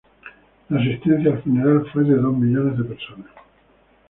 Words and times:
La 0.69 0.79
asistencia 0.79 1.31
al 1.31 1.43
funeral 1.43 1.85
fue 1.93 2.03
de 2.03 2.15
dos 2.15 2.35
millones 2.35 2.75
de 2.75 2.85
personas. 2.85 3.29